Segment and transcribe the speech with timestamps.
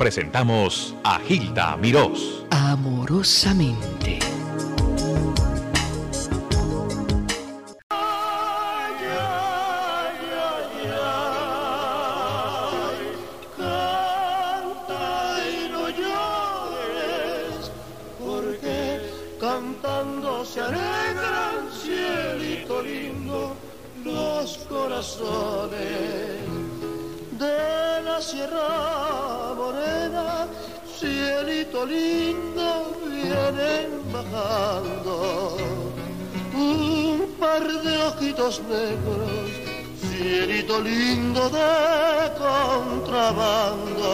[0.00, 2.42] presentamos a Gilda Mirós.
[2.50, 4.18] Amorosamente.
[19.38, 23.54] cantando se alegran, cielito lindo,
[24.02, 25.78] los corazones
[27.38, 29.19] de la Sierra
[31.70, 35.56] cielito lindo, vienen bajando
[36.52, 39.30] un par de ojitos negros,
[40.00, 44.10] cielito lindo de contrabando.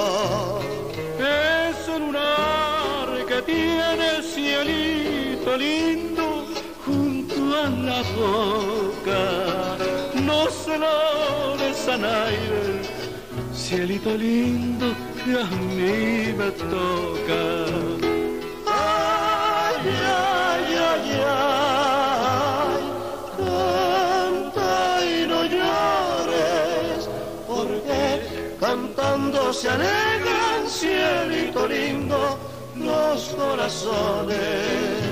[1.18, 6.44] Es un lunar que tiene cielito lindo
[6.84, 9.22] junto a la boca,
[10.22, 12.96] no se lo besan aire
[13.54, 15.44] cielito lindo que a
[15.76, 17.42] mí me toca.
[18.64, 19.86] Ay,
[20.22, 21.06] ay, ay,
[22.70, 22.82] ay,
[23.36, 24.70] canta
[25.04, 27.08] y no llores,
[27.48, 28.02] porque
[28.60, 32.38] cantando se alegran, cielito lindo,
[32.76, 35.05] los corazones.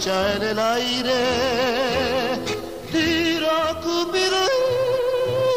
[0.00, 1.20] Flecha en el aire,
[2.90, 3.48] tiro
[3.82, 4.46] Cupido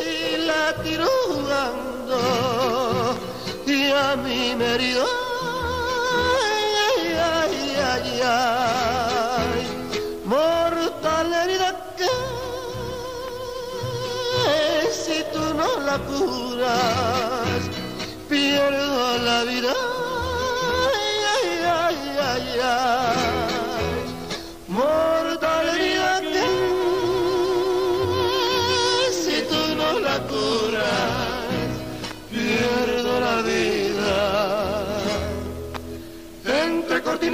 [0.05, 2.17] y la tiro jugando,
[3.65, 5.05] y a mí me herido,
[6.41, 6.63] ay,
[7.33, 9.61] ay, ay, ay, ay,
[10.25, 12.09] mortal herida que
[14.91, 17.61] si tú no la curas,
[18.27, 19.92] pierdo la vida.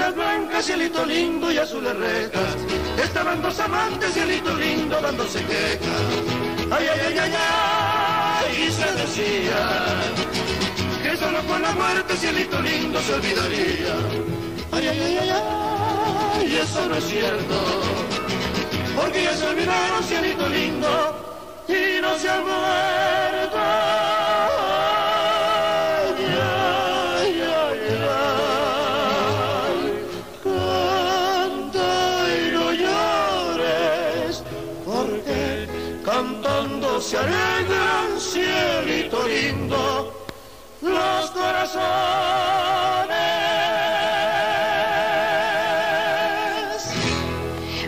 [0.09, 2.55] Cortinas blancas, cielito lindo y azules rejas,
[3.03, 6.01] estaban dos amantes, cielito lindo, dándose quejas.
[6.71, 9.59] Ay, ay, ay, ay, ay, y se decía
[11.03, 13.95] que solo con la muerte, cielito lindo, se olvidaría.
[14.71, 17.81] Ay, ay, ay, ay, ay, y eso no es cierto,
[18.95, 22.45] porque ya se olvidaron, cielito lindo, y no se han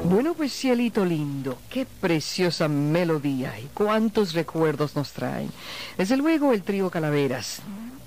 [0.04, 5.50] Bueno, pues cielito lindo, qué preciosa melodía y cuántos recuerdos nos traen.
[5.98, 7.62] Desde luego el trío Calaveras,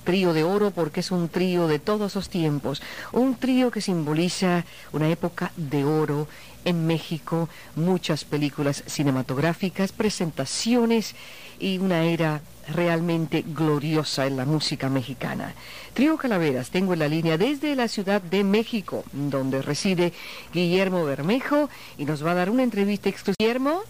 [0.05, 2.83] trío de oro porque es un trío de todos los tiempos,
[3.13, 6.29] un trío que simboliza una época de oro
[6.65, 11.15] en México, muchas películas cinematográficas, presentaciones
[11.59, 15.55] y una era realmente gloriosa en la música mexicana.
[15.93, 20.13] Trío Calaveras, tengo en la línea desde la Ciudad de México, donde reside
[20.53, 23.37] Guillermo Bermejo y nos va a dar una entrevista exclusiva.
[23.39, 23.83] Guillermo,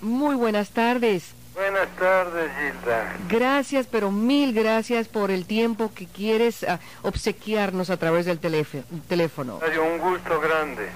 [0.00, 1.34] muy buenas tardes.
[1.54, 3.16] Buenas tardes, Gilda.
[3.28, 8.84] Gracias, pero mil gracias por el tiempo que quieres ah, obsequiarnos a través del teléfono.
[9.08, 9.58] teléfono.
[9.60, 10.88] Hay un gusto grande.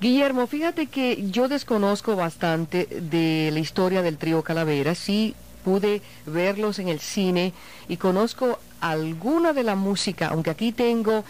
[0.00, 4.94] Guillermo, fíjate que yo desconozco bastante de la historia del trío Calavera.
[4.94, 7.52] Sí pude verlos en el cine
[7.86, 11.22] y conozco alguna de la música, aunque aquí tengo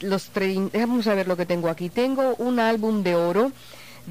[0.00, 0.32] los.
[0.74, 1.90] Vamos a ver lo que tengo aquí.
[1.90, 3.52] Tengo un álbum de oro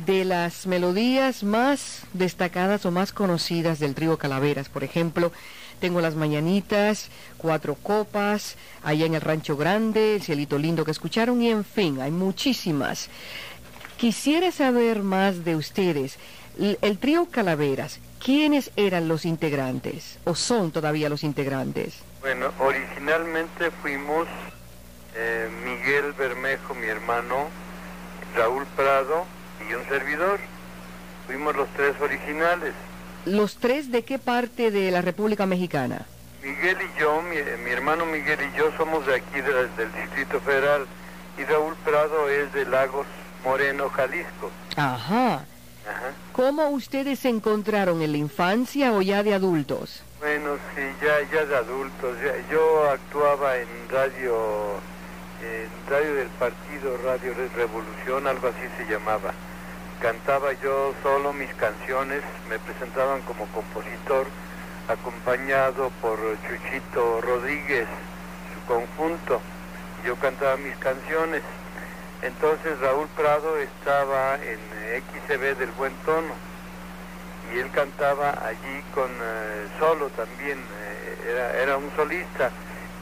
[0.06, 4.70] de las melodías más destacadas o más conocidas del trío Calaveras.
[4.70, 5.34] Por ejemplo,
[5.80, 11.42] tengo las mañanitas, cuatro copas, allá en el Rancho Grande, el cielito lindo que escucharon
[11.42, 13.10] y en fin, hay muchísimas.
[13.98, 16.18] Quisiera saber más de ustedes.
[16.82, 22.00] El trío Calaveras, ¿quiénes eran los integrantes o son todavía los integrantes?
[22.22, 24.28] Bueno, originalmente fuimos
[25.16, 27.48] eh, Miguel Bermejo, mi hermano,
[28.36, 29.26] Raúl Prado
[29.70, 30.40] y un servidor.
[31.26, 32.74] Fuimos los tres originales.
[33.26, 36.06] ¿Los tres de qué parte de la República Mexicana?
[36.44, 40.40] Miguel y yo, mi, mi hermano Miguel y yo somos de aquí de- del Distrito
[40.40, 40.86] Federal
[41.38, 43.06] y Raúl Prado es de Lagos
[43.48, 44.52] Moreno, Jalisco.
[44.76, 45.36] Ajá.
[45.36, 46.12] Ajá.
[46.34, 50.04] ¿Cómo ustedes se encontraron en la infancia o ya de adultos?
[50.20, 52.18] Bueno, sí, ya, ya de adultos.
[52.24, 54.36] ya- yo actuaba en radio,
[55.42, 59.32] en radio del partido, Radio Re- Revolución, algo así se llamaba.
[60.02, 64.28] Cantaba yo solo mis canciones, me presentaban como compositor,
[64.90, 67.88] acompañado por Chuchito Rodríguez,
[68.54, 69.40] su conjunto.
[70.06, 71.42] Yo cantaba mis canciones.
[72.22, 74.60] Entonces Raúl Prado estaba en
[75.04, 76.34] XCB del Buen Tono
[77.54, 82.50] y él cantaba allí con eh, solo también, eh, era, era un solista.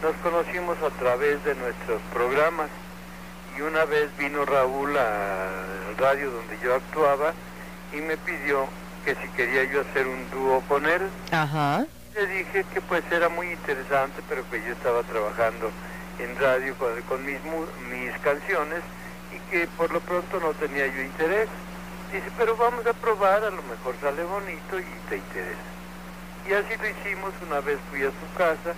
[0.03, 2.69] Nos conocimos a través de nuestros programas
[3.57, 7.33] y una vez vino Raúl al radio donde yo actuaba
[7.93, 8.67] y me pidió
[9.05, 11.01] que si quería yo hacer un dúo con él.
[11.31, 11.85] Ajá.
[12.13, 15.71] Le dije que pues era muy interesante, pero que yo estaba trabajando
[16.19, 17.39] en radio con, con mis,
[17.89, 18.81] mis canciones
[19.33, 21.47] y que por lo pronto no tenía yo interés.
[22.11, 25.59] Dice, pero vamos a probar, a lo mejor sale bonito y te interesa.
[26.47, 28.73] Y así lo hicimos, una vez fui a su casa,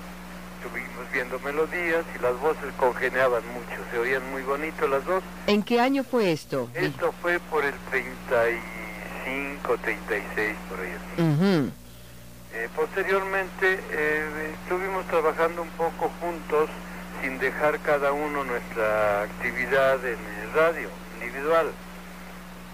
[0.58, 5.22] estuvimos viendo melodías y las voces congeniaban mucho, se oían muy bonito las dos.
[5.48, 6.70] ¿En qué año fue esto?
[6.74, 10.92] Esto fue por el 35, 36, por ahí.
[10.92, 11.22] así.
[11.22, 11.72] Ujú.
[12.54, 16.70] Eh, posteriormente eh, estuvimos trabajando un poco juntos
[17.22, 20.90] sin dejar cada uno nuestra actividad en el radio
[21.22, 21.68] individual.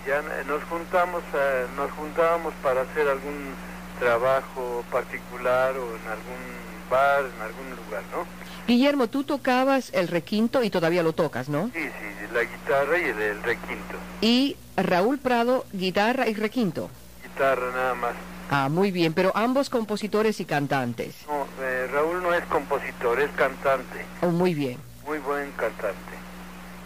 [0.07, 3.53] Ya nos juntamos, eh, nos juntábamos para hacer algún
[3.99, 8.25] trabajo particular o en algún bar, en algún lugar, ¿no?
[8.67, 11.69] Guillermo, tú tocabas el requinto y todavía lo tocas, ¿no?
[11.73, 13.95] Sí, sí, la guitarra y el, el requinto.
[14.21, 16.89] Y Raúl Prado, guitarra y requinto.
[17.23, 18.13] Guitarra nada más.
[18.55, 21.15] Ah, muy bien, pero ambos compositores y cantantes.
[21.27, 24.05] No, eh, Raúl no es compositor, es cantante.
[24.21, 24.77] Oh, muy bien.
[25.07, 26.13] muy buen cantante.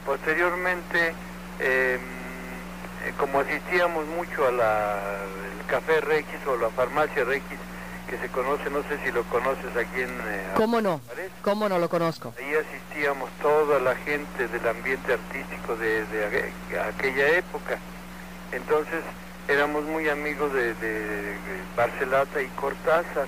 [0.06, 1.14] Posteriormente,
[1.60, 2.00] eh,
[3.06, 4.96] eh, como asistíamos mucho a la
[5.60, 7.60] el Café Requis o la Farmacia Requis,
[8.10, 10.10] que se conoce, no sé si lo conoces aquí en...
[10.26, 11.02] eh, ¿Cómo no?
[11.42, 12.34] ¿Cómo no lo conozco?
[12.40, 17.78] Ahí asistíamos toda la gente del ambiente artístico de, de aqu- aquella época.
[18.54, 19.04] Entonces
[19.48, 21.36] éramos muy amigos de, de
[21.76, 23.28] Barcelata y Cortázar.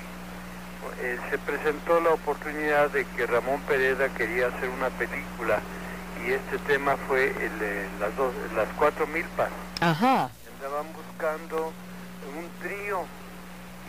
[1.02, 5.60] Eh, se presentó la oportunidad de que Ramón Pereda quería hacer una película
[6.26, 9.50] y este tema fue el, de las, dos, las cuatro milpas.
[9.80, 10.30] Ajá.
[10.56, 11.72] Andaban buscando
[12.36, 13.06] un trío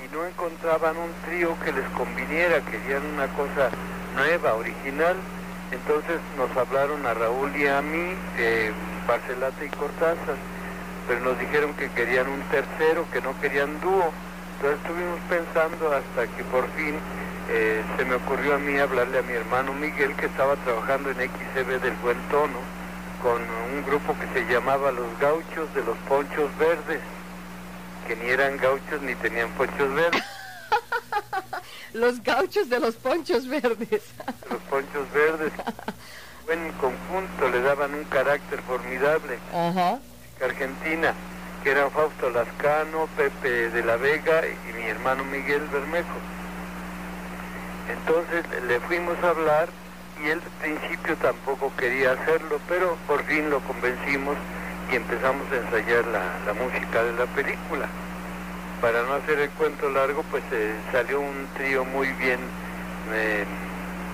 [0.04, 3.70] y no encontraban un trío que les conviniera, querían una cosa
[4.14, 5.16] nueva, original.
[5.72, 8.72] Entonces nos hablaron a Raúl y a mí, eh,
[9.06, 10.36] Barcelata y Cortázar,
[11.10, 14.12] pero nos dijeron que querían un tercero, que no querían dúo.
[14.54, 16.94] Entonces estuvimos pensando hasta que por fin
[17.48, 21.16] eh, se me ocurrió a mí hablarle a mi hermano Miguel, que estaba trabajando en
[21.16, 22.60] XCB del Buen Tono,
[23.20, 27.00] con un grupo que se llamaba Los Gauchos de los Ponchos Verdes,
[28.06, 30.22] que ni eran gauchos ni tenían ponchos verdes.
[31.92, 34.02] Los gauchos de los ponchos verdes.
[34.48, 35.52] Los Ponchos Verdes,
[36.46, 39.40] buen conjunto, le daban un carácter formidable.
[39.52, 39.98] Ajá.
[40.42, 41.14] Argentina,
[41.62, 46.18] que eran Fausto Lascano, Pepe de la Vega y mi hermano Miguel Bermejo.
[47.90, 49.68] Entonces le fuimos a hablar
[50.22, 54.36] y él al principio tampoco quería hacerlo, pero por fin lo convencimos
[54.90, 57.86] y empezamos a ensayar la, la música de la película.
[58.80, 62.40] Para no hacer el cuento largo, pues eh, salió un trío muy bien,
[63.12, 63.44] eh,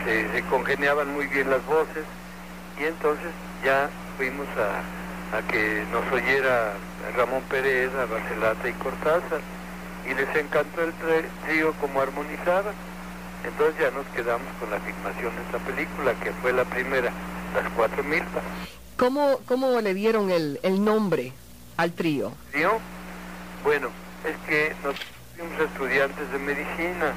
[0.05, 2.05] se, se congeniaban muy bien las voces
[2.81, 3.31] y entonces
[3.65, 4.83] ya fuimos a,
[5.33, 6.75] a que nos oyera
[7.17, 9.41] Ramón Pérez, a Barcelata y Cortázar
[10.09, 10.93] y les encantó el
[11.47, 12.73] trío como armonizaba.
[13.45, 17.11] Entonces ya nos quedamos con la filmación de esta película, que fue la primera,
[17.55, 18.43] Las Cuatro Milpas.
[18.97, 21.33] ¿Cómo, cómo le dieron el, el nombre
[21.77, 22.33] al trío?
[22.51, 22.79] ¿Trío?
[23.63, 23.89] Bueno,
[24.25, 25.07] es que nosotros
[25.37, 27.13] fuimos estudiantes de medicina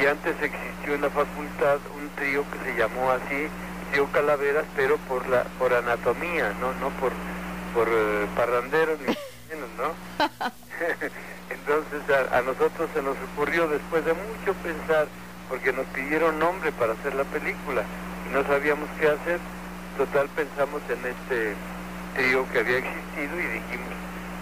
[0.00, 3.48] y antes existió en la facultad un trío que se llamó así,
[3.92, 7.12] trío Calaveras, pero por la por anatomía, no no por
[7.74, 9.06] por eh, parranderos ni
[9.54, 9.92] menos, ¿no?
[11.50, 15.06] Entonces a, a nosotros se nos ocurrió después de mucho pensar,
[15.48, 17.82] porque nos pidieron nombre para hacer la película
[18.28, 19.38] y no sabíamos qué hacer.
[19.98, 21.54] Total pensamos en este
[22.16, 23.92] trío que había existido y dijimos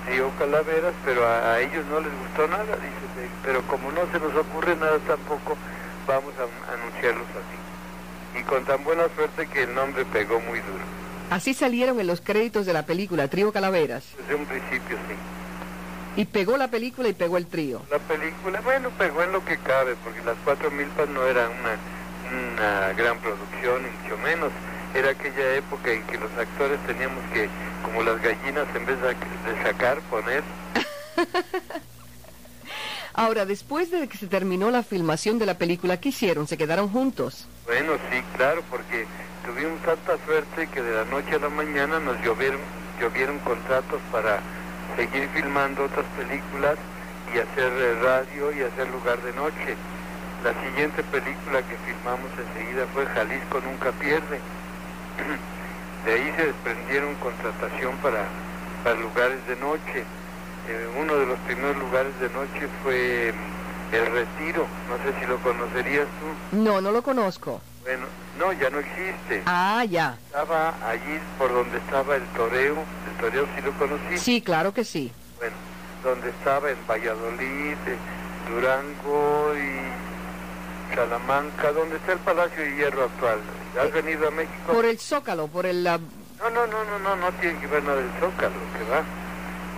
[0.06, 4.20] trío Calaveras, pero a, a ellos no les gustó nada, dice, pero como no se
[4.20, 5.56] nos ocurre nada tampoco,
[6.06, 7.69] vamos a a anunciarlos así.
[8.38, 10.84] Y con tan buena suerte que el nombre pegó muy duro.
[11.30, 14.04] Así salieron en los créditos de la película, Trío Calaveras.
[14.18, 15.14] Desde un principio sí.
[16.20, 17.82] Y pegó la película y pegó el trío.
[17.90, 22.58] La película, bueno, pegó en lo que cabe, porque las cuatro milpas no era una,
[22.58, 24.50] una gran producción, ni mucho menos.
[24.94, 27.48] Era aquella época en que los actores teníamos que,
[27.84, 30.42] como las gallinas, en vez de, de sacar, poner.
[33.14, 36.46] Ahora, después de que se terminó la filmación de la película, ¿qué hicieron?
[36.46, 37.46] ¿Se quedaron juntos?
[37.66, 39.06] Bueno, sí, claro, porque
[39.44, 42.60] tuvimos tanta suerte que de la noche a la mañana nos llovieron,
[43.00, 44.40] llovieron contratos para
[44.96, 46.78] seguir filmando otras películas
[47.34, 49.76] y hacer eh, radio y hacer lugar de noche.
[50.44, 54.40] La siguiente película que filmamos enseguida fue Jalisco Nunca Pierde.
[56.04, 58.24] De ahí se desprendieron contratación para,
[58.82, 60.04] para lugares de noche.
[60.70, 64.66] Eh, uno de los primeros lugares de noche fue mm, El Retiro.
[64.88, 66.56] No sé si lo conocerías tú.
[66.56, 67.60] No, no lo conozco.
[67.82, 68.06] Bueno,
[68.38, 69.42] no, ya no existe.
[69.46, 70.16] Ah, ya.
[70.26, 72.76] Estaba allí por donde estaba el toreo.
[73.10, 74.18] ¿El toreo sí lo conocí?
[74.18, 75.10] Sí, claro que sí.
[75.38, 75.56] Bueno,
[76.04, 77.96] donde estaba en Valladolid, eh,
[78.48, 83.40] Durango y Salamanca, donde está el Palacio de Hierro actual.
[83.80, 84.72] ¿Has venido a México?
[84.72, 85.82] Por el Zócalo, por el...
[85.82, 89.02] la- No, no, no, no, no, no tiene que ver nada del Zócalo, que va.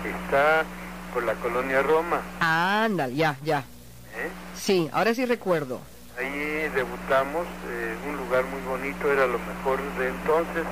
[0.05, 0.65] Está
[1.13, 2.21] por la colonia Roma.
[2.41, 3.59] Ándale, ya, ya.
[3.59, 4.31] ¿eh?
[4.55, 5.81] Sí, ahora sí recuerdo.
[6.19, 10.65] Ahí debutamos, eh, un lugar muy bonito, era lo mejor de entonces,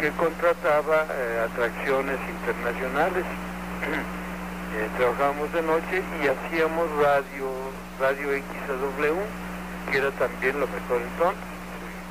[0.00, 3.24] que contrataba eh, atracciones internacionales.
[4.72, 7.46] Eh, trabajábamos de noche y hacíamos radio,
[8.00, 11.44] radio XW, que era también lo mejor entonces.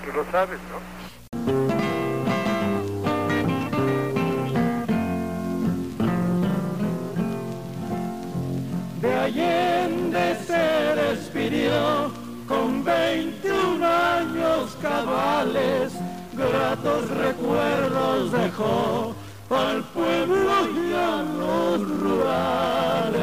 [0.06, 1.01] Tú lo sabes, ¿no?
[9.22, 12.12] Allende se despidió
[12.48, 15.94] con 21 años cabales,
[16.34, 19.14] gratos recuerdos dejó
[19.52, 23.22] al pueblo y a los rurales.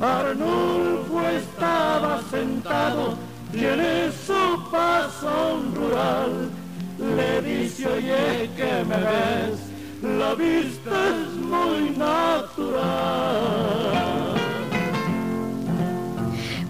[0.00, 3.14] Arnulfo estaba sentado
[3.52, 6.50] y en su paso rural
[6.98, 9.60] le dice, oye, que me ves,
[10.02, 13.50] la vista es muy natural.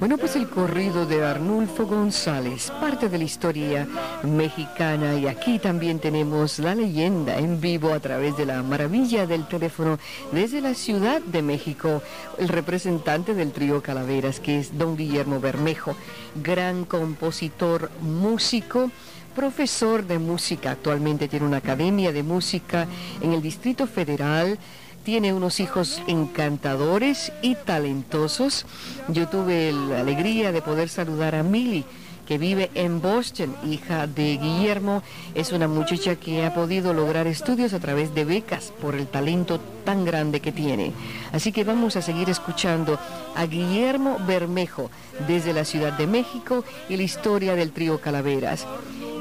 [0.01, 3.87] Bueno, pues el corrido de Arnulfo González, parte de la historia
[4.23, 9.47] mexicana y aquí también tenemos la leyenda en vivo a través de la maravilla del
[9.47, 9.99] teléfono
[10.33, 12.03] desde la Ciudad de México,
[12.39, 15.95] el representante del trío Calaveras que es don Guillermo Bermejo,
[16.43, 18.91] gran compositor, músico,
[19.31, 22.87] profesor de música, actualmente tiene una academia de música
[23.21, 24.59] en el Distrito Federal
[25.05, 28.67] tiene unos hijos encantadores y talentosos.
[29.09, 31.85] Yo tuve la alegría de poder saludar a Millie,
[32.27, 35.03] que vive en Boston, hija de Guillermo.
[35.35, 39.59] Es una muchacha que ha podido lograr estudios a través de becas por el talento
[39.85, 40.93] tan grande que tiene.
[41.33, 42.99] Así que vamos a seguir escuchando
[43.35, 44.91] a Guillermo Bermejo
[45.27, 48.67] desde la Ciudad de México y la historia del trío Calaveras.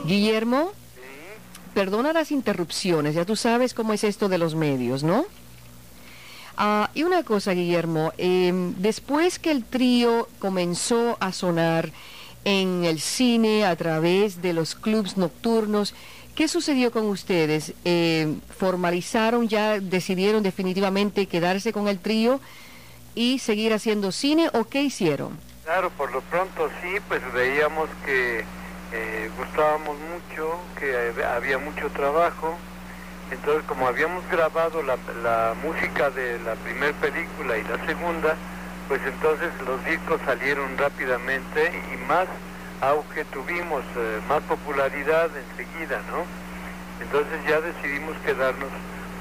[0.06, 0.72] Guillermo,
[1.74, 5.26] perdona las interrupciones, ya tú sabes cómo es esto de los medios, ¿no?
[6.58, 11.92] Ah, y una cosa, Guillermo, em, después que el trío comenzó a sonar
[12.44, 15.94] en el cine a través de los clubs nocturnos,
[16.36, 17.74] ¿qué sucedió con ustedes?
[17.86, 22.42] Em, ¿Formalizaron ya, decidieron definitivamente quedarse con el trío
[23.16, 25.38] y seguir haciendo cine o qué hicieron?
[25.64, 28.44] Claro, por lo pronto sí, pues veíamos que
[28.94, 32.58] eh, gustábamos mucho, que había mucho trabajo.
[33.32, 38.36] Entonces, como habíamos grabado la, la música de la primera película y la segunda,
[38.88, 42.28] pues entonces los discos salieron rápidamente y más
[42.82, 46.26] auge tuvimos, eh, más popularidad enseguida, ¿no?
[47.04, 48.70] Entonces ya decidimos quedarnos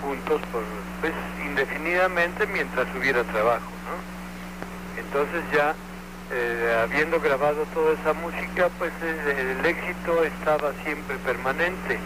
[0.02, 0.62] juntos por,
[1.00, 1.12] pues,
[1.44, 5.02] indefinidamente mientras hubiera trabajo, ¿no?
[5.02, 5.74] Entonces ya,
[6.32, 11.98] eh, habiendo grabado toda esa música, pues eh, el éxito estaba siempre permanente.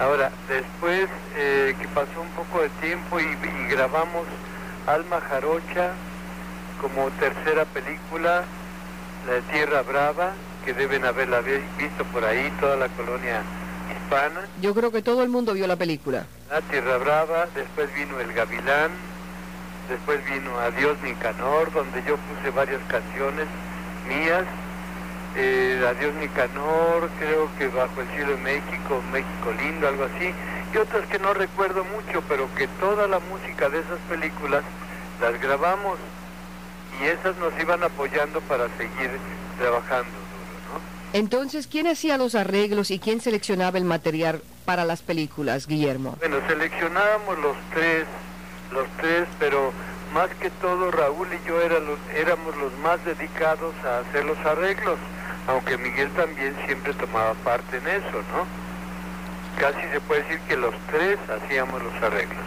[0.00, 4.26] Ahora, después eh, que pasó un poco de tiempo y, y grabamos
[4.86, 5.92] Alma Jarocha
[6.80, 8.42] como tercera película,
[9.26, 10.32] La de Tierra Brava,
[10.64, 13.40] que deben haberla vi- visto por ahí, toda la colonia
[13.94, 14.40] hispana.
[14.60, 16.26] Yo creo que todo el mundo vio la película.
[16.50, 18.90] La Tierra Brava, después vino El Gavilán,
[19.88, 23.46] después vino Adiós Nicanor, donde yo puse varias canciones
[24.08, 24.44] mías.
[25.36, 30.32] Eh, Adiós Nicanor, creo que Bajo el Cielo de México, México Lindo, algo así.
[30.72, 34.62] Y otras que no recuerdo mucho, pero que toda la música de esas películas
[35.20, 35.98] las grabamos
[37.00, 39.10] y esas nos iban apoyando para seguir
[39.58, 40.80] trabajando duro, ¿no?
[41.18, 46.16] Entonces, ¿quién hacía los arreglos y quién seleccionaba el material para las películas, Guillermo?
[46.18, 48.04] Bueno, seleccionábamos los tres,
[48.74, 49.72] los tres, pero
[50.12, 54.38] más que todo Raúl y yo era los- éramos los más dedicados a hacer los
[54.44, 54.98] arreglos,
[55.48, 58.44] aunque Miguel también siempre tomaba parte en eso, ¿no?
[59.58, 62.44] Casi se puede decir que los tres hacíamos los arreglos.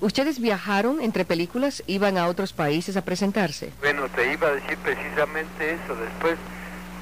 [0.00, 1.82] ¿Ustedes viajaron entre películas?
[1.86, 3.72] ¿Iban a otros países a presentarse?
[3.80, 5.94] Bueno, te iba a decir precisamente eso.
[5.96, 6.36] Después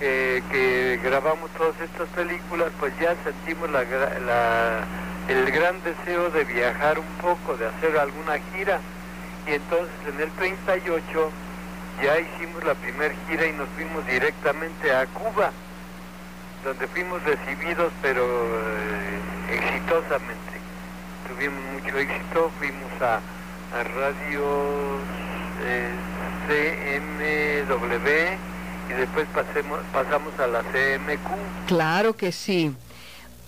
[0.00, 4.84] eh, que grabamos todas estas películas, pues ya sentimos la, la-
[5.28, 8.80] el gran deseo de viajar un poco, de hacer alguna gira.
[9.46, 11.30] Y entonces en el 38
[12.02, 15.52] ya hicimos la primera gira y nos fuimos directamente a Cuba,
[16.64, 20.54] donde fuimos recibidos pero eh, exitosamente.
[21.28, 25.00] Tuvimos mucho éxito, fuimos a, a radios
[25.64, 25.90] eh,
[26.46, 28.08] CMW
[28.90, 31.66] y después pasemos, pasamos a la CMQ.
[31.66, 32.74] Claro que sí.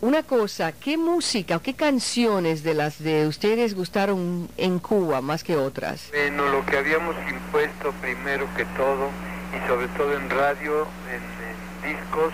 [0.07, 5.43] Una cosa, ¿qué música o qué canciones de las de ustedes gustaron en Cuba más
[5.43, 6.11] que otras?
[6.13, 9.11] Bueno, lo que habíamos impuesto primero que todo,
[9.51, 12.33] y sobre todo en radio, en, discos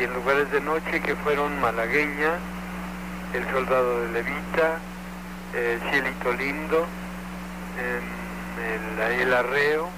[0.00, 2.40] y en lugares de noche, que fueron Malagueña,
[3.34, 4.80] El Soldado de Levita,
[5.54, 6.86] eh, Cielito Lindo,
[9.22, 9.88] el Arreo,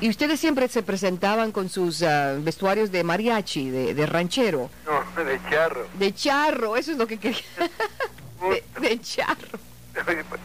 [0.00, 5.24] Y ustedes siempre se presentaban con sus ah, vestuarios de mariachi, de, de ranchero, no,
[5.24, 5.86] de Charro.
[5.98, 7.40] de charro, eso es lo que quería.
[8.38, 9.58] De, de charro.
[10.28, 10.38] ¿por-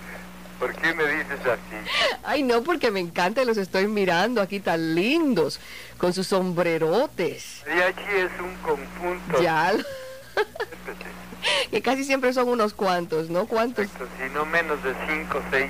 [0.59, 1.89] ¿Por qué me dices así?
[2.23, 5.59] Ay, no, porque me encanta y los estoy mirando aquí tan lindos,
[5.99, 7.61] con sus sombrerotes.
[7.67, 9.43] Mariachi es un conjunto.
[9.43, 9.73] Ya,
[11.69, 13.45] que casi siempre son unos cuantos, ¿no?
[13.45, 13.85] ¿Cuántos?
[13.85, 15.69] Si no menos de cinco o seis.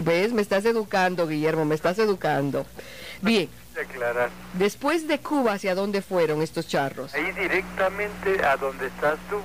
[0.00, 0.32] ¿Ves?
[0.34, 2.66] Me estás educando, Guillermo, me estás educando.
[3.24, 3.48] Bien,
[4.52, 7.14] después de Cuba, ¿hacia dónde fueron estos charros?
[7.14, 9.40] Ahí directamente a donde estás tú,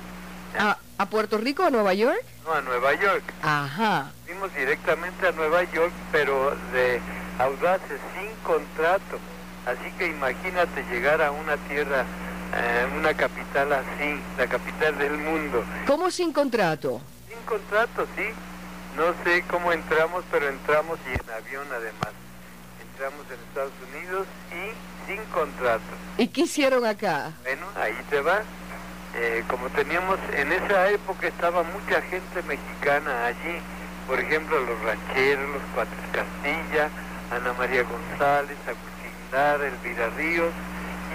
[0.58, 2.22] ¿A, a Puerto Rico o a Nueva York?
[2.44, 3.22] no a Nueva York.
[3.42, 4.10] Ajá.
[4.26, 7.00] Fuimos directamente a Nueva York, pero de
[7.38, 9.18] audaces, sin contrato.
[9.66, 12.04] Así que imagínate llegar a una tierra,
[12.54, 15.64] eh, una capital así, la capital del mundo.
[15.86, 17.00] ¿Cómo sin contrato?
[17.28, 18.24] Sin contrato, sí.
[18.96, 22.10] No sé cómo entramos, pero entramos y en avión además.
[23.00, 25.80] Entramos en Estados Unidos y sin contrato.
[26.18, 27.32] ¿Y qué hicieron acá?
[27.44, 28.42] Bueno, ahí te va.
[29.16, 33.56] Eh, como teníamos, en esa época estaba mucha gente mexicana allí.
[34.06, 36.90] Por ejemplo, los rancheros, los Cuates Castilla,
[37.30, 40.52] Ana María González, Agustín Lara, Elvira Ríos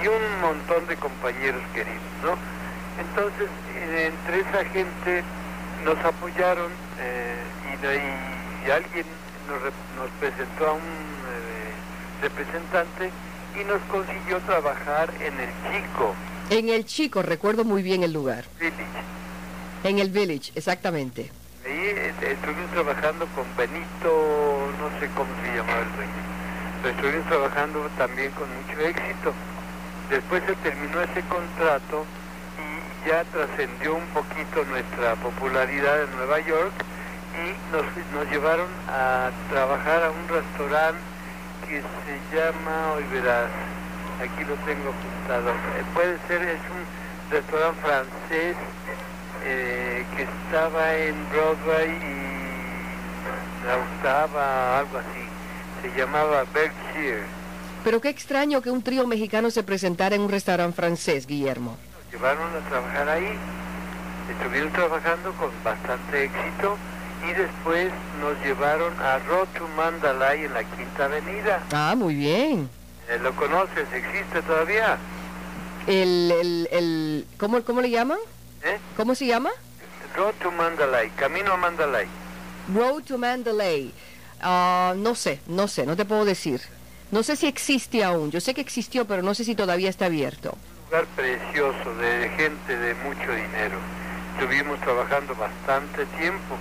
[0.02, 2.34] y un montón de compañeros queridos, ¿no?
[3.00, 5.24] Entonces, eh, entre esa gente
[5.84, 7.44] nos apoyaron eh,
[7.80, 9.06] y, ahí alguien
[9.48, 9.62] nos,
[10.02, 11.15] nos presentó a un
[12.26, 13.12] representante
[13.60, 16.16] y nos consiguió trabajar en el Chico
[16.50, 18.46] En el Chico, recuerdo muy bien el lugar.
[18.60, 18.84] Village.
[19.84, 21.32] En el Village, exactamente.
[21.66, 24.10] Ahí eh, estuvimos trabajando con Benito,
[24.82, 26.22] no sé cómo se llamaba el dueño,
[26.82, 29.34] pero estuvimos trabajando también con mucho éxito.
[30.10, 32.06] Después se terminó ese contrato
[32.58, 36.74] y ya trascendió un poquito nuestra popularidad en Nueva York
[37.38, 41.15] y nos, nos llevaron a trabajar a un restaurante
[41.68, 43.50] que se llama, hoy verás,
[44.22, 48.56] aquí lo tengo apuntado, eh, puede ser, es un restaurante francés
[49.44, 55.26] eh, que estaba en Broadway y la octava, algo así.
[55.82, 57.24] Se llamaba Berkshire.
[57.84, 61.78] Pero qué extraño que un trío mexicano se presentara en un restaurante francés, Guillermo.
[61.94, 63.38] Nos llevaron a trabajar ahí.
[64.32, 66.78] Estuvieron trabajando con bastante éxito
[67.30, 71.64] y después nos llevaron a Road to Mandalay en la Quinta Avenida.
[71.72, 72.70] Ah, muy bien.
[73.10, 73.88] Eh, ¿Lo conoces?
[73.94, 74.98] ¿Existe todavía?
[75.88, 78.18] El, el, el, ¿cómo, ¿Cómo le llaman?
[78.64, 78.78] ¿Eh?
[78.98, 79.50] ¿Cómo se llama?
[80.16, 82.08] Road to Mandalay, Camino a Mandalay.
[82.74, 83.94] Road to Mandalay.
[84.42, 86.62] Ah, no sé, no sé, no te puedo decir.
[87.12, 88.32] No sé si existe aún.
[88.32, 90.58] Yo sé que existió, pero no sé si todavía está abierto.
[90.86, 93.78] Un lugar precioso de gente de mucho dinero.
[94.38, 96.58] Estuvimos trabajando bastante tiempo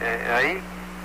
[0.00, 0.58] eh, ahí,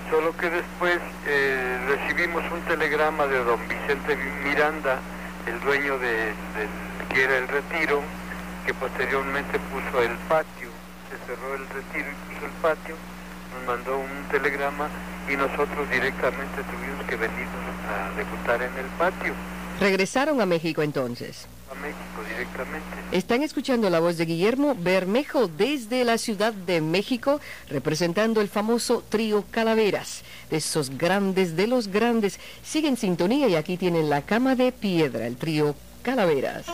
[0.10, 5.00] solo que después eh, recibimos un telegrama de don Vicente Miranda,
[5.48, 8.02] el dueño de, del- que era el retiro,
[8.66, 10.70] que posteriormente puso el patio,
[11.10, 12.96] se cerró el retiro y puso el patio,
[13.58, 14.88] nos mandó un telegrama
[15.30, 19.34] y nosotros directamente tuvimos que venirnos a debutar en el patio,
[19.80, 21.48] Regresaron a México entonces.
[23.12, 29.04] Están escuchando la voz de Guillermo Bermejo desde la Ciudad de México, representando el famoso
[29.08, 32.40] trío Calaveras, de esos grandes de los grandes.
[32.64, 36.66] Sigue en sintonía y aquí tienen la cama de piedra, el trío Calaveras.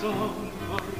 [0.00, 0.93] ¿Por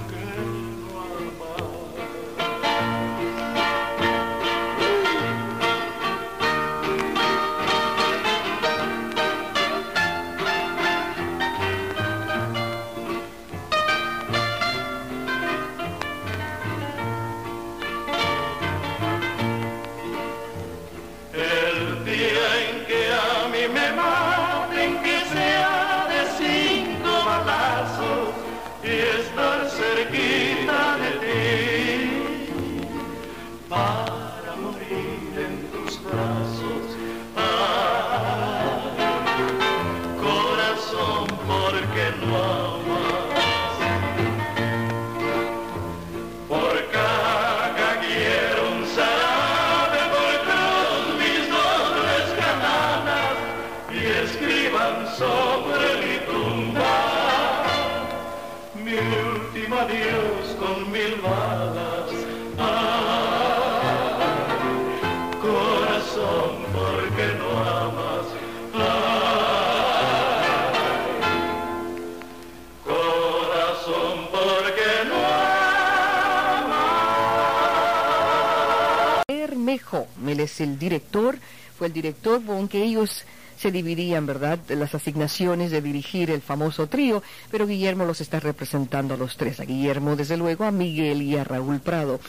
[80.34, 81.38] él es el director,
[81.78, 83.24] fue el director con que ellos
[83.56, 89.14] se dividían, ¿verdad?, las asignaciones de dirigir el famoso trío, pero Guillermo los está representando
[89.14, 92.20] a los tres, a Guillermo, desde luego, a Miguel y a Raúl Prado.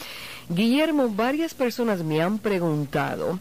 [0.50, 3.40] Guillermo, varias personas me han preguntado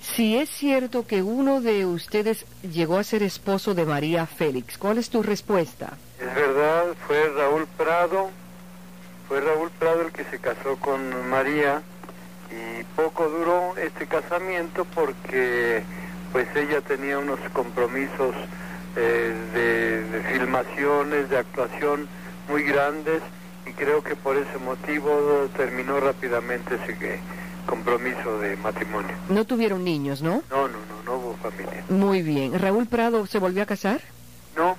[0.00, 4.78] si es cierto que uno de ustedes llegó a ser esposo de María Félix.
[4.78, 5.98] ¿Cuál es tu respuesta?
[6.18, 8.30] Es verdad, fue Raúl Prado,
[9.28, 11.82] fue Raúl Prado el que se casó con María
[12.50, 15.82] y poco duró este casamiento porque
[16.32, 18.34] pues ella tenía unos compromisos
[18.96, 22.08] eh, de, de filmaciones, de actuación
[22.48, 23.20] muy grandes
[23.66, 27.18] y creo que por ese motivo terminó rápidamente ese que-
[27.66, 29.10] compromiso de matrimonio.
[29.28, 30.40] No tuvieron niños, ¿no?
[30.50, 31.84] No, no, no, no hubo familia.
[31.88, 32.56] Muy bien.
[32.60, 34.00] ¿Raúl Prado se volvió a casar?
[34.56, 34.76] No,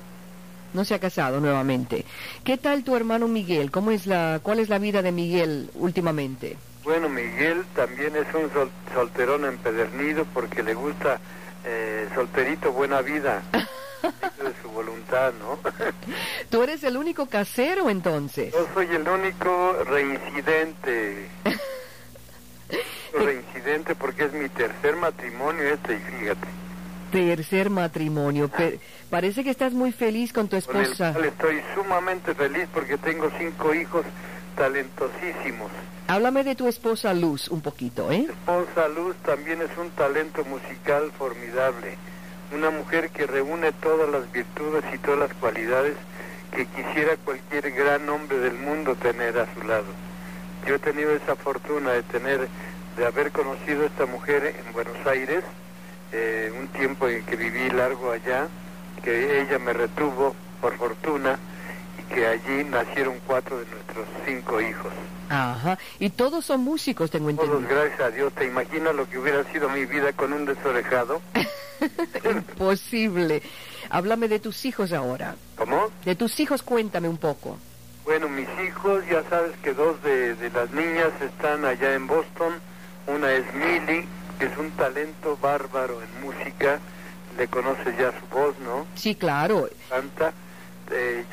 [0.73, 2.05] No se ha casado nuevamente.
[2.45, 3.71] ¿Qué tal tu hermano Miguel?
[3.71, 6.55] ¿Cómo es la, cuál es la vida de Miguel últimamente?
[6.87, 11.19] Bueno, Miguel también es un sol- solterón empedernido porque le gusta
[11.65, 13.43] eh, solterito buena vida.
[13.51, 15.59] Eso es su voluntad, ¿no?
[16.49, 18.53] ¿Tú eres el único casero entonces?
[18.53, 21.27] Yo soy el único reincidente.
[23.13, 26.47] reincidente porque es mi tercer matrimonio este y fíjate.
[27.11, 28.47] Tercer matrimonio.
[28.47, 31.11] Pe- parece que estás muy feliz con tu Con el esposa.
[31.11, 34.05] cual estoy sumamente feliz porque tengo cinco hijos
[34.57, 35.71] talentosísimos.
[36.07, 38.27] Háblame de tu esposa Luz un poquito, ¿eh?
[38.29, 41.95] Esposa Luz también es un talento musical formidable,
[42.53, 45.95] una mujer que reúne todas las virtudes y todas las cualidades
[46.51, 49.85] que quisiera cualquier gran hombre del mundo tener a su lado.
[50.65, 52.47] Yo he tenido esa fortuna de tener,
[52.97, 55.43] de haber conocido a esta mujer en Buenos Aires,
[56.11, 58.47] eh, un tiempo en que viví largo allá,
[59.03, 61.37] que ella me retuvo por fortuna
[62.13, 64.91] que allí nacieron cuatro de nuestros cinco hijos.
[65.29, 65.77] Ajá.
[65.99, 67.69] Y todos son músicos, tengo Todos, entendido.
[67.81, 68.33] gracias a Dios.
[68.33, 71.21] ¿Te imaginas lo que hubiera sido mi vida con un desorejado?
[72.29, 73.41] Imposible.
[73.89, 75.35] Háblame de tus hijos ahora.
[75.55, 75.89] ¿Cómo?
[76.05, 77.57] De tus hijos cuéntame un poco.
[78.05, 82.53] Bueno, mis hijos, ya sabes que dos de, de las niñas están allá en Boston.
[83.07, 84.05] Una es Millie,
[84.39, 86.79] que es un talento bárbaro en música.
[87.37, 88.85] Le conoces ya su voz, ¿no?
[88.95, 89.69] Sí, claro.
[89.89, 90.33] Canta.
[90.91, 91.25] Eh,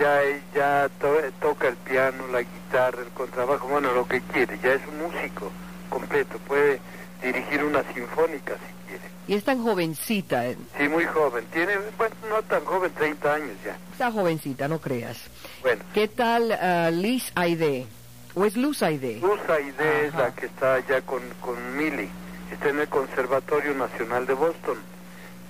[0.54, 4.58] ya to- toca el piano, la guitarra, el contrabajo, bueno, lo que quiere.
[4.62, 5.50] Ya es un músico
[5.88, 6.38] completo.
[6.46, 6.80] Puede
[7.22, 9.04] dirigir una sinfónica si quiere.
[9.28, 10.46] Y es tan jovencita.
[10.46, 10.56] ¿eh?
[10.78, 11.44] Sí, muy joven.
[11.52, 13.76] Tiene, bueno, no tan joven, 30 años ya.
[13.92, 15.18] Está jovencita, no creas.
[15.62, 17.86] Bueno, ¿Qué tal ah, Liz Aide?
[18.34, 19.18] ¿O es Luz Aide?
[19.20, 22.08] Luz Aide es la que está allá con, con Millie.
[22.50, 24.76] Está en el Conservatorio Nacional de Boston.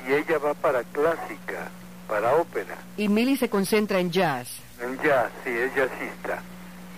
[0.06, 1.70] Y ella va para clásica,
[2.08, 2.76] para ópera.
[2.96, 4.48] Y Millie se concentra en jazz.
[4.80, 6.42] En jazz, sí, es jazzista.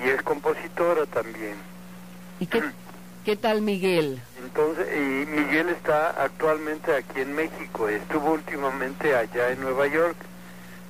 [0.05, 1.55] Y es compositora también.
[2.40, 2.62] ¿Y qué,
[3.25, 4.21] qué tal Miguel?
[4.42, 7.88] Entonces, y Miguel está actualmente aquí en México.
[7.88, 10.16] Estuvo últimamente allá en Nueva York.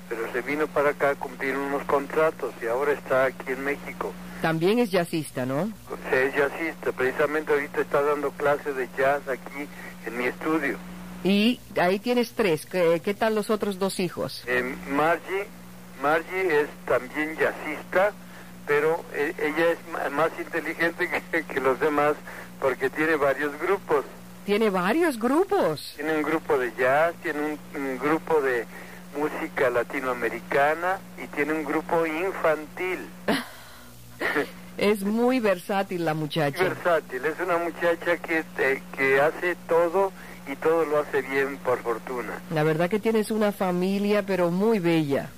[0.08, 4.12] Pero se vino para acá a cumplir unos contratos y ahora está aquí en México.
[4.40, 5.72] También es jazzista, ¿no?
[6.10, 9.68] Se es jazzista, precisamente ahorita está dando clases de jazz aquí
[10.06, 10.78] en mi estudio.
[11.26, 12.66] Y ahí tienes tres.
[12.66, 14.44] ¿Qué, qué tal los otros dos hijos?
[14.46, 15.46] Eh, Margie,
[16.00, 18.12] Margie es también jazzista,
[18.66, 22.14] pero eh, ella es más inteligente que, que los demás
[22.60, 24.04] porque tiene varios grupos.
[24.44, 25.94] Tiene varios grupos.
[25.96, 28.64] Tiene un grupo de jazz, tiene un, un grupo de
[29.18, 33.00] música latinoamericana y tiene un grupo infantil.
[34.78, 36.62] Es muy versátil la muchacha.
[36.64, 40.12] versátil, es una muchacha que, eh, que hace todo
[40.46, 42.40] y todo lo hace bien por fortuna.
[42.50, 45.30] La verdad que tienes una familia, pero muy bella.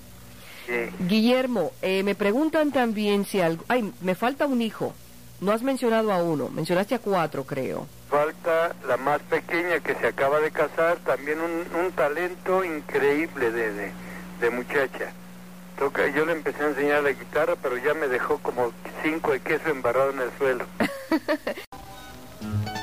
[0.66, 1.07] Sí.
[1.07, 3.64] Guillermo, eh, me preguntan también si algo...
[3.68, 4.94] Ay, me falta un hijo.
[5.40, 7.87] No has mencionado a uno, mencionaste a cuatro, creo.
[8.11, 13.73] Falta la más pequeña que se acaba de casar, también un, un talento increíble de,
[13.73, 13.92] de,
[14.40, 15.12] de muchacha.
[15.79, 18.73] Toca, yo le empecé a enseñar la guitarra, pero ya me dejó como
[19.05, 20.66] cinco de queso embarrado en el suelo.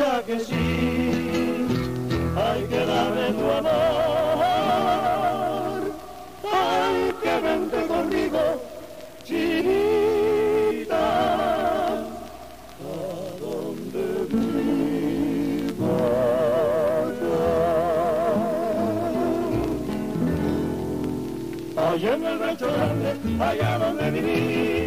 [0.00, 0.54] que sí,
[2.34, 3.70] hay que darme tu amor.
[6.50, 8.40] Ay, que vente conmigo,
[9.24, 11.04] chinita.
[11.98, 12.96] A
[13.40, 15.96] donde viva
[21.76, 24.79] allá en el rancho grande, allá donde viví.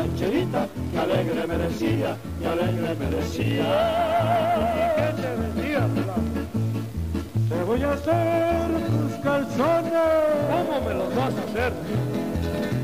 [0.00, 3.66] Rancherita que alegre me decía, que alegre me decía.
[4.96, 5.88] ¿Qué te decía,
[7.48, 9.92] Te voy a hacer tus calzones.
[10.50, 11.72] ¿Cómo me los vas a hacer?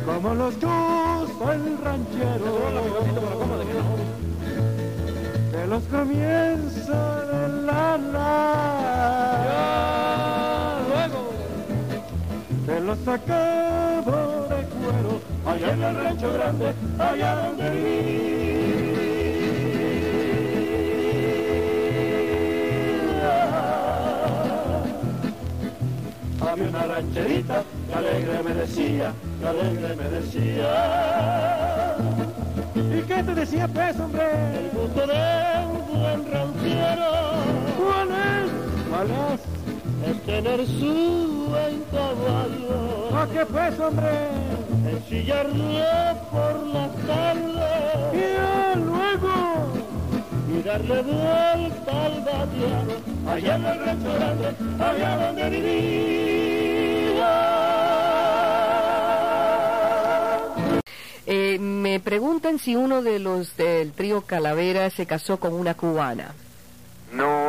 [0.04, 2.52] Como los chuzo el ranchero.
[5.52, 8.75] Que los comienza de lana.
[12.66, 15.20] Que los acabo de cuero.
[15.46, 18.16] Allá en el rancho grande, allá donde vivía.
[26.40, 31.96] Había una rancherita que alegre me decía, que alegre me decía.
[32.74, 34.24] ¿Y qué te decía pues, hombre?
[34.58, 37.10] El gusto de un buen ranchero.
[37.78, 38.50] ¿Cuál es?
[38.90, 39.55] ¿Cuál es?
[40.06, 43.16] Es tener su buen caballo.
[43.16, 44.10] ¿A qué pues, hombre?
[44.88, 45.64] Ensillarlo
[46.30, 47.70] por la tarde.
[48.12, 49.34] Y luego.
[50.48, 52.94] Y darle vuelta al vadeado.
[53.28, 56.46] Allá en el restaurante, allá donde vivía.
[61.26, 66.32] Eh, me preguntan si uno de los del trío Calavera se casó con una cubana.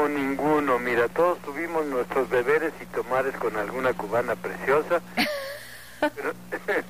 [0.08, 0.80] No, ninguno.
[0.80, 5.02] Mira, todos tuvimos nuestros beberes y tomares con alguna cubana preciosa,
[6.00, 6.34] pero,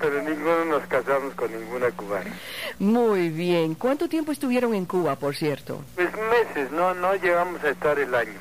[0.00, 2.30] pero ninguno nos casamos con ninguna cubana.
[2.78, 3.74] Muy bien.
[3.74, 5.82] ¿Cuánto tiempo estuvieron en Cuba, por cierto?
[5.94, 8.38] Pues meses, no, no llegamos a estar el año,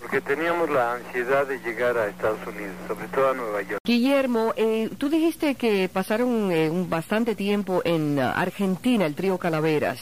[0.00, 3.80] porque teníamos la ansiedad de llegar a Estados Unidos, sobre todo a Nueva York.
[3.84, 9.38] Guillermo, eh, tú dijiste que pasaron eh, un bastante tiempo en ah, Argentina, el trío
[9.38, 10.00] Calaveras.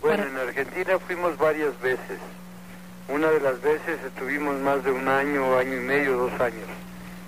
[0.00, 2.18] Bueno, Para- en Argentina fuimos varias veces.
[3.08, 6.68] Una de las veces estuvimos más de un año, año y medio, dos años.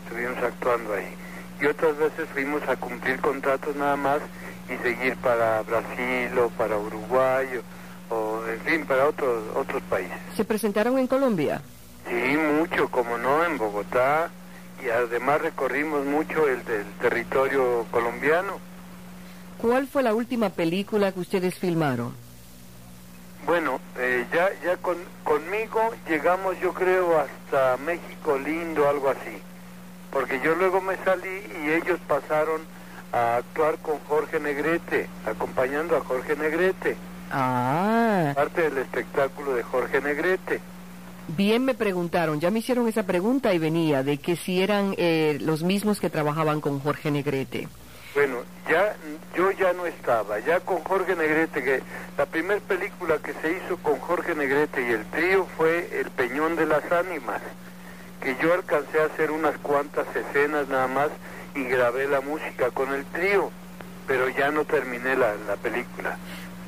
[0.04, 1.14] Estuvimos actuando ahí.
[1.60, 4.20] Y otras veces fuimos a cumplir contratos nada más
[4.68, 7.46] y seguir para Brasil o para Uruguay
[8.10, 10.16] o, o, en fin, para otros otros países.
[10.36, 11.62] ¿Se presentaron en Colombia?
[12.08, 14.30] Sí, mucho, como no, en Bogotá.
[14.84, 18.68] Y además recorrimos mucho el del territorio colombiano.
[19.58, 22.14] ¿cuál fue la última película que ustedes filmaron?
[23.46, 29.40] Bueno, eh, ya, ya con, conmigo llegamos yo creo hasta México lindo, algo así.
[30.10, 32.62] Porque yo luego me salí y ellos pasaron
[33.12, 36.96] a actuar con Jorge Negrete, acompañando a Jorge Negrete.
[37.30, 40.60] Ah, Parte del espectáculo de Jorge Negrete.
[41.28, 45.38] bien me preguntaron, ya me hicieron esa pregunta y venía de que si eran eh,
[45.40, 47.68] los mismos que trabajaban con Jorge Negrete.
[48.18, 48.96] Bueno, ya
[49.36, 51.80] yo ya no estaba, ya con Jorge Negrete, que
[52.16, 56.56] la primera película que se hizo con Jorge Negrete y el trío fue El Peñón
[56.56, 57.40] de las Ánimas,
[58.20, 61.10] que yo alcancé a hacer unas cuantas escenas nada más
[61.54, 63.52] y grabé la música con el trío,
[64.08, 66.18] pero ya no terminé la, la película.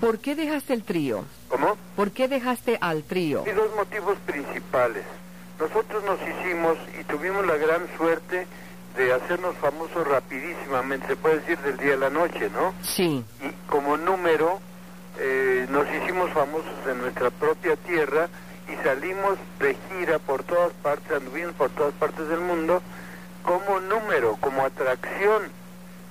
[0.00, 1.24] ¿Por qué dejaste el trío?
[1.48, 1.76] ¿Cómo?
[1.96, 3.42] ¿Por qué dejaste al trío?
[3.44, 5.02] Hay dos motivos principales.
[5.58, 8.46] Nosotros nos hicimos y tuvimos la gran suerte
[8.96, 12.74] de hacernos famosos rapidísimamente, se puede decir del día a la noche, ¿no?
[12.82, 14.60] Sí, y como número
[15.18, 18.28] eh, nos hicimos famosos en nuestra propia tierra
[18.68, 22.82] y salimos de gira por todas partes, anduvimos por todas partes del mundo
[23.42, 25.42] como número, como atracción.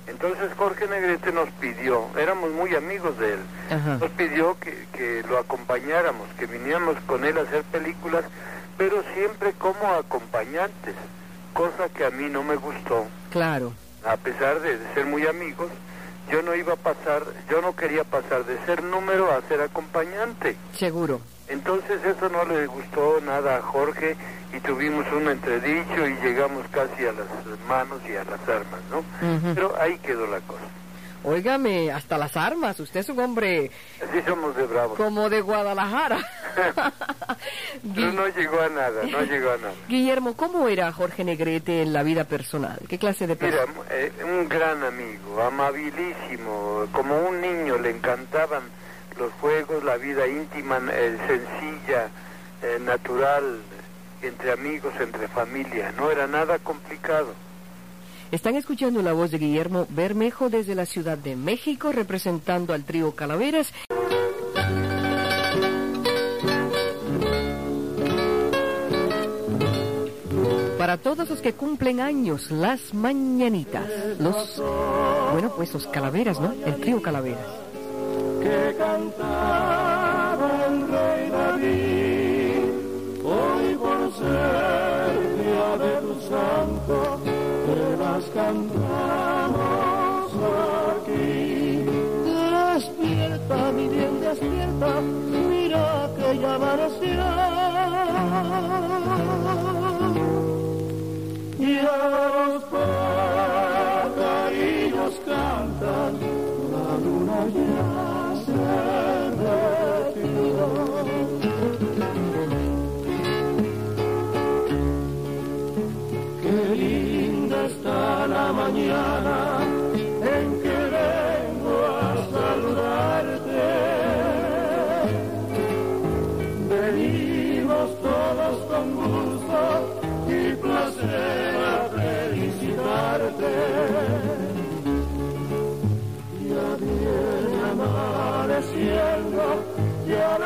[0.08, 3.40] Entonces Jorge Negrete nos pidió, éramos muy amigos de él,
[3.70, 3.98] ajá.
[3.98, 8.26] nos pidió que, que lo acompañáramos, que viniéramos con él a hacer películas,
[8.78, 10.96] pero siempre como acompañantes,
[11.54, 13.74] cosa que a mí no me gustó Claro,
[14.06, 15.70] a pesar de, de ser muy amigos,
[16.32, 20.56] yo no iba a pasar, yo no quería pasar de ser número a ser acompañante.
[20.76, 21.22] seguro.
[21.48, 24.16] Entonces eso no le gustó nada a Jorge
[24.56, 27.26] y tuvimos un entredicho y llegamos casi a las
[27.68, 29.04] manos y a las armas, ¿no?
[29.56, 30.62] Pero ahí quedó la cosa.
[31.24, 34.96] Óigame, hasta las armas, usted es un hombre Así somos de bravos.
[34.96, 36.20] como de Guadalajara.
[37.96, 39.74] Pero no llegó a nada, no llegó a nada.
[39.88, 42.80] Guillermo, ¿cómo era Jorge Negrete en la vida personal?
[42.88, 43.72] ¿Qué clase de persona?
[43.92, 48.64] eh, un gran amigo, amabilísimo, como un niño, le encantaban
[49.18, 52.10] los juegos, la vida íntima, eh, sencilla,
[52.62, 53.60] eh, natural,
[54.22, 57.34] entre amigos, entre familia, no era nada complicado.
[58.32, 63.16] Están escuchando la voz de Guillermo Bermejo desde la Ciudad de México, representando al trío
[63.16, 63.74] Calaveras.
[70.90, 73.86] Para todos los que cumplen años, las mañanitas,
[74.18, 74.60] los,
[75.32, 76.52] bueno, pues los calaveras, ¿no?
[76.66, 77.46] El trío Calaveras.
[78.42, 82.64] que cantaba el rey David.
[83.24, 87.22] Hoy por ser día de tu santo,
[87.68, 89.62] te las cantamos
[91.04, 91.86] aquí.
[92.74, 97.20] Despierta, mi bien, despierta, mira que ya amaneció.
[101.70, 103.19] Y a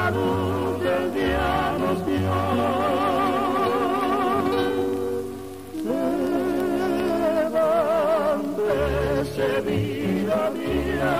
[0.03, 2.35] la luz del día nos dio.
[8.25, 11.15] Levántese, vida mía,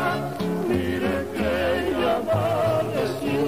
[0.68, 1.58] mire que
[2.02, 3.46] ya amaneció.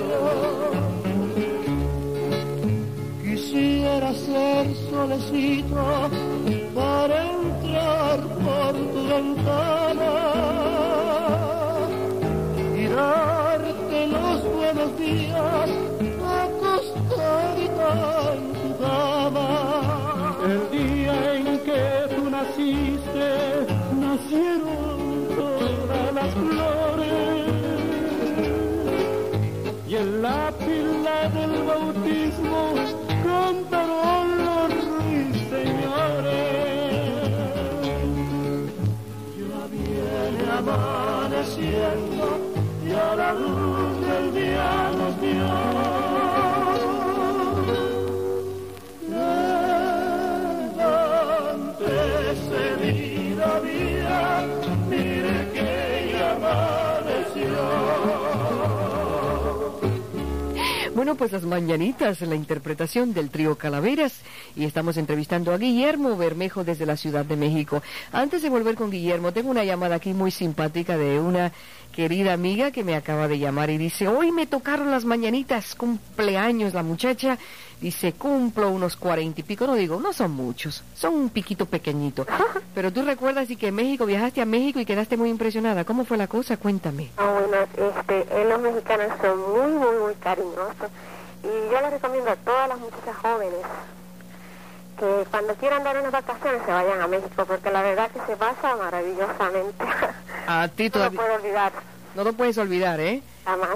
[3.23, 5.75] Quisiera ser solecito
[61.05, 64.21] Bueno, pues las mañanitas, la interpretación del trío Calaveras
[64.55, 67.83] y estamos entrevistando a Guillermo Bermejo desde la Ciudad de México.
[68.11, 71.51] Antes de volver con Guillermo, tengo una llamada aquí muy simpática de una
[71.95, 76.73] querida amiga que me acaba de llamar y dice, hoy me tocaron las mañanitas, cumpleaños
[76.73, 77.37] la muchacha,
[77.79, 82.27] dice, cumplo unos cuarenta y pico, no digo, no son muchos, son un piquito pequeñito.
[82.73, 86.17] Pero tú recuerdas y que México, viajaste a México y quedaste muy impresionada, ¿cómo fue
[86.17, 86.57] la cosa?
[86.57, 87.11] Cuéntame.
[87.15, 90.91] Ah, bueno, este, los mexicanos son muy, muy, muy cariñosos
[91.43, 93.59] y yo les recomiendo a todas las muchachas jóvenes
[94.95, 98.35] que cuando quieran dar unas vacaciones se vayan a México porque la verdad que se
[98.37, 99.85] pasa maravillosamente.
[100.47, 101.19] A ti no lo todavía...
[101.21, 101.71] puedo olvidar,
[102.15, 103.21] No lo puedes olvidar, ¿eh?
[103.45, 103.69] jamás.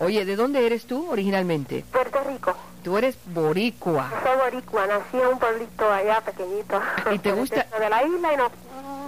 [0.00, 1.84] Oye, ¿de dónde eres tú originalmente?
[1.92, 2.56] Puerto Rico.
[2.82, 4.10] Tú eres boricua.
[4.24, 6.80] Soy boricua, nací en un pueblito allá pequeñito.
[7.12, 8.50] ¿Y te gusta- de la isla y nos,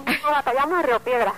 [0.05, 1.33] nos batallamos en Río Piedra.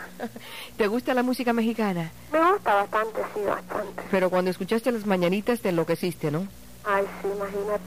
[0.77, 2.11] ¿Te gusta la música mexicana?
[2.31, 4.03] Me gusta bastante, sí, bastante.
[4.11, 6.47] Pero cuando escuchaste las mañanitas te enloqueciste, ¿no?
[6.85, 7.86] Ay, sí, imagínate.